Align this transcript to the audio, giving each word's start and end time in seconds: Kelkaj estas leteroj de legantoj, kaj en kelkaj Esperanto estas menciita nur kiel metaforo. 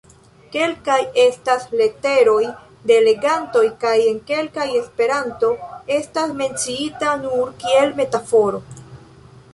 Kelkaj 0.53 0.95
estas 1.23 1.67
leteroj 1.81 2.47
de 2.91 2.97
legantoj, 3.09 3.63
kaj 3.85 3.93
en 4.13 4.17
kelkaj 4.31 4.67
Esperanto 4.81 5.53
estas 5.99 6.37
menciita 6.43 7.15
nur 7.27 7.57
kiel 7.65 7.97
metaforo. 8.03 8.67